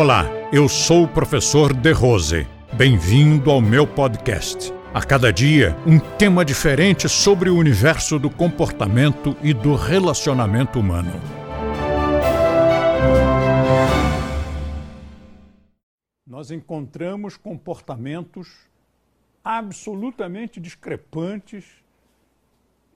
Olá, 0.00 0.26
eu 0.52 0.68
sou 0.68 1.02
o 1.02 1.08
professor 1.08 1.74
De 1.74 1.90
Rose. 1.90 2.46
Bem-vindo 2.72 3.50
ao 3.50 3.60
meu 3.60 3.84
podcast. 3.84 4.72
A 4.94 5.04
cada 5.04 5.32
dia, 5.32 5.76
um 5.84 5.98
tema 5.98 6.44
diferente 6.44 7.08
sobre 7.08 7.50
o 7.50 7.56
universo 7.56 8.16
do 8.16 8.30
comportamento 8.30 9.36
e 9.42 9.52
do 9.52 9.74
relacionamento 9.74 10.78
humano. 10.78 11.10
Nós 16.24 16.52
encontramos 16.52 17.36
comportamentos 17.36 18.68
absolutamente 19.42 20.60
discrepantes 20.60 21.64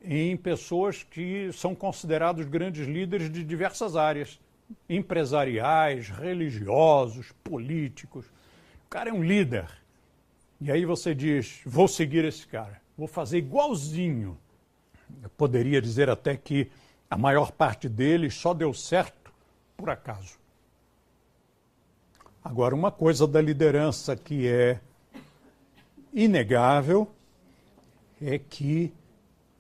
em 0.01 0.37
pessoas 0.37 1.03
que 1.03 1.51
são 1.53 1.75
considerados 1.75 2.47
grandes 2.47 2.87
líderes 2.87 3.29
de 3.29 3.43
diversas 3.43 3.97
áreas 3.97 4.39
empresariais, 4.89 6.09
religiosos, 6.09 7.33
políticos. 7.45 8.27
O 8.87 8.89
cara 8.91 9.11
é 9.11 9.13
um 9.13 9.23
líder. 9.23 9.69
E 10.61 10.71
aí 10.71 10.85
você 10.85 11.15
diz: 11.15 11.61
vou 11.65 11.89
seguir 11.89 12.25
esse 12.25 12.47
cara, 12.47 12.81
vou 12.97 13.09
fazer 13.09 13.39
igualzinho. 13.39 14.39
Eu 15.23 15.31
poderia 15.31 15.81
dizer 15.81 16.09
até 16.09 16.37
que 16.37 16.71
a 17.11 17.17
maior 17.17 17.53
parte 17.53 17.89
deles 17.89 18.35
só 18.35 18.55
deu 18.55 18.73
certo 18.73 19.33
por 19.77 19.91
acaso. 19.91 20.39
Agora, 22.45 22.75
uma 22.75 22.91
coisa 22.91 23.27
da 23.27 23.41
liderança 23.41 24.17
que 24.17 24.49
é 24.49 24.81
inegável 26.13 27.09
é 28.21 28.39
que 28.39 28.93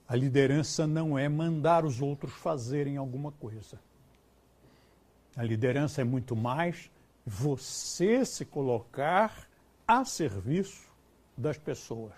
a 0.08 0.16
liderança 0.16 0.86
não 0.86 1.19
é 1.19 1.28
mandar 1.28 1.84
os 1.84 2.00
outros 2.00 2.33
fazerem 2.33 2.97
alguma 2.97 3.33
coisa. 3.33 3.78
A 5.36 5.42
liderança 5.42 6.00
é 6.00 6.04
muito 6.04 6.36
mais 6.36 6.91
você 7.24 8.24
se 8.24 8.45
colocar 8.45 9.48
a 9.86 10.05
serviço 10.05 10.92
das 11.36 11.56
pessoas. 11.56 12.12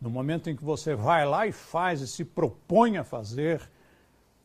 No 0.00 0.10
momento 0.10 0.50
em 0.50 0.56
que 0.56 0.64
você 0.64 0.94
vai 0.94 1.24
lá 1.24 1.46
e 1.46 1.52
faz 1.52 2.00
e 2.00 2.08
se 2.08 2.24
propõe 2.24 2.98
a 2.98 3.04
fazer, 3.04 3.70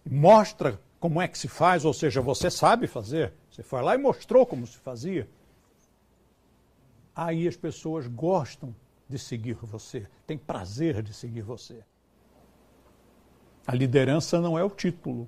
mostra 0.06 0.80
como 1.00 1.22
é 1.22 1.28
que 1.28 1.38
se 1.38 1.48
faz, 1.48 1.86
ou 1.86 1.94
seja, 1.94 2.22
você 2.22 2.52
sabe 2.52 2.86
fazer, 2.88 3.34
você 3.50 3.64
foi 3.64 3.82
lá 3.82 3.96
e 3.96 3.98
mostrou 3.98 4.46
como 4.46 4.68
se 4.68 4.78
fazia. 4.78 5.28
Aí 7.16 7.48
as 7.48 7.58
pessoas 7.58 8.08
gostam 8.08 8.76
de 9.08 9.18
seguir 9.18 9.54
você, 9.54 10.08
têm 10.28 10.38
prazer 10.38 11.02
de 11.02 11.14
seguir 11.14 11.42
você. 11.42 11.84
A 13.66 13.76
liderança 13.76 14.40
não 14.40 14.58
é 14.58 14.64
o 14.64 14.70
título. 14.70 15.28